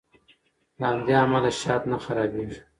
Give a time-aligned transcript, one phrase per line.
[0.79, 2.59] له همدې امله شات نه خرابیږي.